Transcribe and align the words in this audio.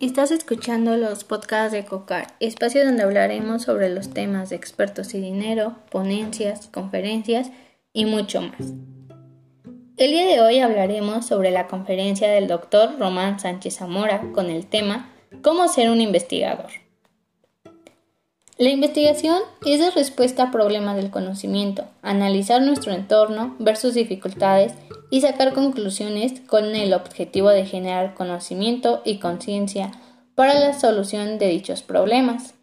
Estás 0.00 0.30
escuchando 0.30 0.96
los 0.96 1.24
podcasts 1.24 1.72
de 1.72 1.84
COCAR, 1.84 2.28
espacio 2.38 2.84
donde 2.84 3.02
hablaremos 3.02 3.62
sobre 3.62 3.88
los 3.88 4.10
temas 4.10 4.48
de 4.48 4.54
expertos 4.54 5.12
y 5.12 5.20
dinero, 5.20 5.74
ponencias, 5.90 6.68
conferencias 6.68 7.50
y 7.92 8.04
mucho 8.04 8.40
más. 8.40 8.60
El 9.96 10.12
día 10.12 10.24
de 10.24 10.40
hoy 10.40 10.60
hablaremos 10.60 11.26
sobre 11.26 11.50
la 11.50 11.66
conferencia 11.66 12.30
del 12.30 12.46
doctor 12.46 12.96
Román 13.00 13.40
Sánchez 13.40 13.78
Zamora 13.78 14.22
con 14.32 14.50
el 14.50 14.66
tema 14.66 15.10
¿Cómo 15.42 15.66
ser 15.66 15.90
un 15.90 16.00
investigador? 16.00 16.70
La 18.56 18.70
investigación 18.70 19.40
es 19.66 19.80
de 19.80 19.90
respuesta 19.90 20.44
a 20.44 20.50
problemas 20.52 20.94
del 20.94 21.10
conocimiento, 21.10 21.86
analizar 22.02 22.62
nuestro 22.62 22.92
entorno, 22.92 23.56
ver 23.58 23.76
sus 23.76 23.94
dificultades 23.94 24.74
y 25.10 25.20
sacar 25.20 25.54
conclusiones 25.54 26.40
con 26.46 26.74
el 26.74 26.92
objetivo 26.92 27.50
de 27.50 27.64
generar 27.64 28.14
conocimiento 28.14 29.02
y 29.04 29.18
conciencia 29.18 29.92
para 30.34 30.54
la 30.54 30.78
solución 30.78 31.38
de 31.38 31.48
dichos 31.48 31.82
problemas. 31.82 32.54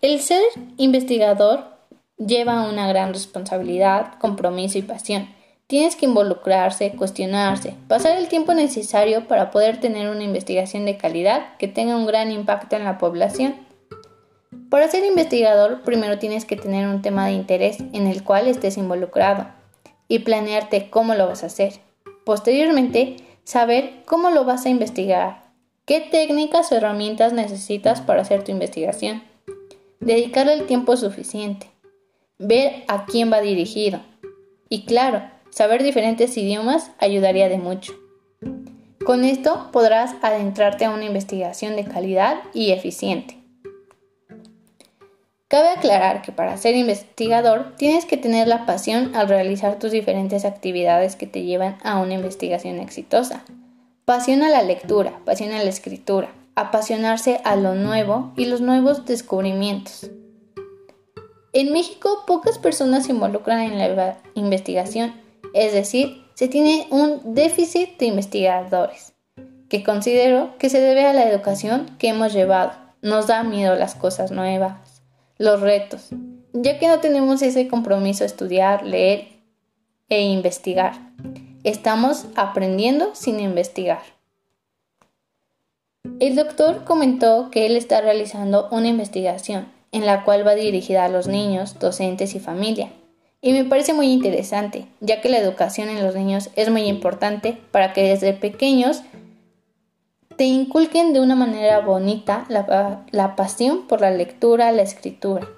El 0.00 0.20
ser 0.20 0.42
investigador 0.76 1.64
lleva 2.16 2.68
una 2.68 2.88
gran 2.88 3.12
responsabilidad, 3.12 4.14
compromiso 4.18 4.78
y 4.78 4.82
pasión. 4.82 5.28
Tienes 5.66 5.96
que 5.96 6.06
involucrarse, 6.06 6.92
cuestionarse, 6.92 7.74
pasar 7.88 8.16
el 8.16 8.28
tiempo 8.28 8.54
necesario 8.54 9.26
para 9.26 9.50
poder 9.50 9.80
tener 9.80 10.08
una 10.08 10.22
investigación 10.22 10.84
de 10.84 10.96
calidad 10.96 11.56
que 11.58 11.66
tenga 11.66 11.96
un 11.96 12.06
gran 12.06 12.30
impacto 12.30 12.76
en 12.76 12.84
la 12.84 12.98
población. 12.98 13.56
Para 14.70 14.88
ser 14.88 15.04
investigador, 15.04 15.82
primero 15.82 16.18
tienes 16.18 16.44
que 16.44 16.56
tener 16.56 16.86
un 16.86 17.02
tema 17.02 17.26
de 17.26 17.32
interés 17.32 17.78
en 17.92 18.06
el 18.06 18.22
cual 18.22 18.46
estés 18.46 18.76
involucrado 18.76 19.55
y 20.08 20.20
planearte 20.20 20.90
cómo 20.90 21.14
lo 21.14 21.26
vas 21.26 21.42
a 21.42 21.46
hacer. 21.46 21.74
Posteriormente, 22.24 23.16
saber 23.44 24.02
cómo 24.04 24.30
lo 24.30 24.44
vas 24.44 24.66
a 24.66 24.68
investigar, 24.68 25.44
qué 25.84 26.00
técnicas 26.00 26.72
o 26.72 26.76
herramientas 26.76 27.32
necesitas 27.32 28.00
para 28.00 28.22
hacer 28.22 28.44
tu 28.44 28.50
investigación. 28.50 29.22
Dedicarle 30.00 30.54
el 30.54 30.66
tiempo 30.66 30.96
suficiente. 30.96 31.68
Ver 32.38 32.84
a 32.88 33.06
quién 33.06 33.32
va 33.32 33.40
dirigido. 33.40 34.00
Y 34.68 34.84
claro, 34.84 35.22
saber 35.50 35.82
diferentes 35.82 36.36
idiomas 36.36 36.90
ayudaría 36.98 37.48
de 37.48 37.58
mucho. 37.58 37.94
Con 39.06 39.24
esto 39.24 39.68
podrás 39.72 40.16
adentrarte 40.22 40.84
a 40.84 40.90
una 40.90 41.04
investigación 41.04 41.76
de 41.76 41.84
calidad 41.84 42.38
y 42.52 42.72
eficiente. 42.72 43.38
Cabe 45.56 45.70
aclarar 45.70 46.20
que 46.20 46.32
para 46.32 46.58
ser 46.58 46.76
investigador 46.76 47.72
tienes 47.78 48.04
que 48.04 48.18
tener 48.18 48.46
la 48.46 48.66
pasión 48.66 49.16
al 49.16 49.26
realizar 49.26 49.78
tus 49.78 49.90
diferentes 49.90 50.44
actividades 50.44 51.16
que 51.16 51.26
te 51.26 51.44
llevan 51.44 51.78
a 51.82 51.98
una 51.98 52.12
investigación 52.12 52.78
exitosa. 52.78 53.42
Pasión 54.04 54.42
a 54.42 54.50
la 54.50 54.60
lectura, 54.60 55.18
pasión 55.24 55.52
a 55.52 55.64
la 55.64 55.70
escritura, 55.70 56.28
apasionarse 56.56 57.40
a 57.42 57.56
lo 57.56 57.74
nuevo 57.74 58.34
y 58.36 58.44
los 58.44 58.60
nuevos 58.60 59.06
descubrimientos. 59.06 60.10
En 61.54 61.72
México 61.72 62.24
pocas 62.26 62.58
personas 62.58 63.06
se 63.06 63.12
involucran 63.12 63.60
en 63.60 63.78
la 63.78 64.18
investigación, 64.34 65.14
es 65.54 65.72
decir, 65.72 66.22
se 66.34 66.48
tiene 66.48 66.86
un 66.90 67.34
déficit 67.34 67.96
de 67.98 68.04
investigadores, 68.04 69.14
que 69.70 69.82
considero 69.82 70.50
que 70.58 70.68
se 70.68 70.82
debe 70.82 71.06
a 71.06 71.14
la 71.14 71.26
educación 71.26 71.96
que 71.98 72.08
hemos 72.08 72.34
llevado. 72.34 72.72
Nos 73.00 73.26
da 73.26 73.42
miedo 73.42 73.74
las 73.74 73.94
cosas 73.94 74.32
nuevas, 74.32 74.95
los 75.38 75.60
retos, 75.60 76.08
ya 76.52 76.78
que 76.78 76.88
no 76.88 77.00
tenemos 77.00 77.42
ese 77.42 77.68
compromiso 77.68 78.24
estudiar, 78.24 78.84
leer 78.84 79.28
e 80.08 80.22
investigar. 80.22 81.12
Estamos 81.64 82.26
aprendiendo 82.36 83.14
sin 83.14 83.40
investigar. 83.40 84.02
El 86.20 86.36
doctor 86.36 86.84
comentó 86.84 87.50
que 87.50 87.66
él 87.66 87.76
está 87.76 88.00
realizando 88.00 88.68
una 88.70 88.88
investigación 88.88 89.66
en 89.92 90.06
la 90.06 90.24
cual 90.24 90.46
va 90.46 90.54
dirigida 90.54 91.04
a 91.04 91.08
los 91.08 91.26
niños, 91.26 91.78
docentes 91.78 92.34
y 92.34 92.40
familia. 92.40 92.90
Y 93.40 93.52
me 93.52 93.64
parece 93.64 93.92
muy 93.92 94.08
interesante, 94.08 94.86
ya 95.00 95.20
que 95.20 95.28
la 95.28 95.38
educación 95.38 95.88
en 95.88 96.02
los 96.02 96.14
niños 96.14 96.50
es 96.56 96.70
muy 96.70 96.82
importante 96.82 97.58
para 97.70 97.92
que 97.92 98.02
desde 98.02 98.32
pequeños 98.32 99.02
te 100.36 100.44
inculquen 100.44 101.12
de 101.12 101.20
una 101.20 101.34
manera 101.34 101.80
bonita 101.80 102.46
la, 102.48 103.36
pasión 103.36 103.86
por 103.86 104.00
la 104.00 104.10
lectura, 104.10 104.72
la 104.72 104.82
escritura. 104.82 105.48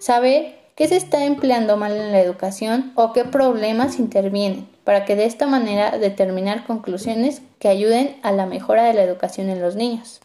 Saber 0.00 0.56
qué 0.74 0.88
se 0.88 0.96
está 0.96 1.24
empleando 1.24 1.76
mal 1.76 1.96
en 1.96 2.12
la 2.12 2.20
educación 2.20 2.92
o 2.96 3.12
qué 3.12 3.24
problemas 3.24 3.98
intervienen, 3.98 4.68
para 4.84 5.04
que 5.04 5.16
de 5.16 5.24
esta 5.24 5.46
manera 5.46 5.98
determinar 5.98 6.66
conclusiones 6.66 7.42
que 7.58 7.68
ayuden 7.68 8.16
a 8.22 8.32
la 8.32 8.46
mejora 8.46 8.84
de 8.84 8.94
la 8.94 9.02
educación 9.02 9.50
en 9.50 9.60
los 9.60 9.76
niños. 9.76 10.20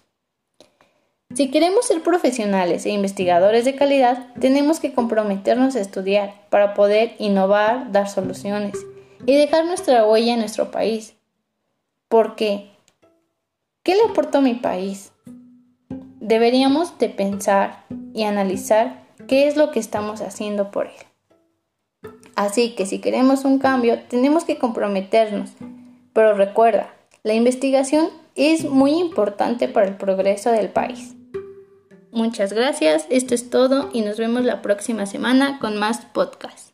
Si 1.36 1.50
queremos 1.50 1.88
ser 1.88 2.04
profesionales 2.04 2.86
e 2.86 2.92
investigadores 2.92 3.66
de 3.66 3.76
calidad, 3.76 4.28
tenemos 4.40 4.80
que 4.80 4.94
comprometernos 4.94 5.76
a 5.76 5.82
estudiar 5.82 6.34
para 6.50 6.76
poder 6.76 7.16
innovar, 7.18 7.92
dar 7.92 8.08
soluciones 8.08 8.74
y 9.26 9.36
dejar 9.36 9.66
nuestra 9.66 10.06
huella 10.06 10.34
en 10.34 10.40
nuestro 10.40 10.70
país. 10.70 11.16
Porque 12.08 12.73
¿Qué 13.84 13.96
le 13.96 14.04
aportó 14.10 14.38
a 14.38 14.42
mi 14.42 14.54
país? 14.54 15.12
Deberíamos 16.22 16.98
de 17.00 17.10
pensar 17.10 17.84
y 18.14 18.24
analizar 18.24 19.04
qué 19.28 19.50
es 19.50 19.58
lo 19.58 19.72
que 19.72 19.80
estamos 19.82 20.22
haciendo 20.22 20.72
por 20.72 20.88
él. 20.88 22.14
Así 22.34 22.76
que 22.76 22.86
si 22.86 23.00
queremos 23.00 23.44
un 23.44 23.60
cambio, 23.60 24.00
tenemos 24.08 24.46
que 24.46 24.58
comprometernos. 24.58 25.52
Pero 26.14 26.34
recuerda, 26.34 26.94
la 27.24 27.34
investigación 27.34 28.08
es 28.36 28.64
muy 28.64 28.92
importante 28.92 29.68
para 29.68 29.88
el 29.88 29.98
progreso 29.98 30.50
del 30.50 30.70
país. 30.70 31.14
Muchas 32.10 32.54
gracias, 32.54 33.06
esto 33.10 33.36
es 33.36 33.50
todo 33.50 33.90
y 33.92 34.00
nos 34.00 34.18
vemos 34.18 34.46
la 34.46 34.62
próxima 34.62 35.06
semana 35.08 35.60
con 35.60 35.78
más 35.78 36.06
podcasts. 36.06 36.74